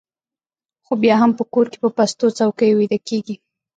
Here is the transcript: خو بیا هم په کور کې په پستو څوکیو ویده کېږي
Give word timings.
خو 0.85 0.93
بیا 1.03 1.15
هم 1.21 1.31
په 1.39 1.43
کور 1.53 1.65
کې 1.71 1.77
په 1.83 1.89
پستو 1.97 2.27
څوکیو 2.37 2.77
ویده 2.79 2.97
کېږي 3.07 3.35